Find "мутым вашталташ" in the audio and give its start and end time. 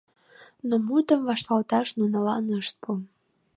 0.87-1.87